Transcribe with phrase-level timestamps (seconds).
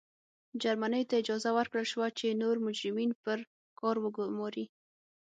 [0.53, 3.39] مجرمینو ته اجازه ورکړل شوه چې نور مجرمین پر
[3.79, 4.65] کار وګوماري.